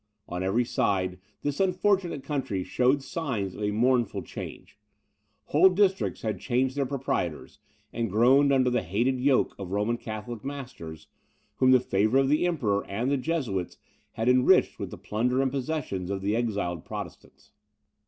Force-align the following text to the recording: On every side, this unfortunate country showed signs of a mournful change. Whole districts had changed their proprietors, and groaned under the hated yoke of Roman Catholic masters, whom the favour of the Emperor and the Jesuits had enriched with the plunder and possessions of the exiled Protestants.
On 0.27 0.41
every 0.41 0.65
side, 0.65 1.19
this 1.43 1.59
unfortunate 1.59 2.23
country 2.23 2.63
showed 2.63 3.03
signs 3.03 3.53
of 3.53 3.61
a 3.61 3.69
mournful 3.69 4.23
change. 4.23 4.79
Whole 5.43 5.69
districts 5.69 6.23
had 6.23 6.39
changed 6.39 6.75
their 6.75 6.87
proprietors, 6.87 7.59
and 7.93 8.09
groaned 8.09 8.51
under 8.51 8.71
the 8.71 8.81
hated 8.81 9.19
yoke 9.19 9.53
of 9.59 9.69
Roman 9.69 9.97
Catholic 9.99 10.43
masters, 10.43 11.05
whom 11.57 11.69
the 11.69 11.79
favour 11.79 12.17
of 12.17 12.29
the 12.29 12.47
Emperor 12.47 12.83
and 12.87 13.11
the 13.11 13.15
Jesuits 13.17 13.77
had 14.13 14.27
enriched 14.27 14.79
with 14.79 14.89
the 14.89 14.97
plunder 14.97 15.39
and 15.39 15.51
possessions 15.51 16.09
of 16.09 16.23
the 16.23 16.35
exiled 16.35 16.83
Protestants. 16.83 17.51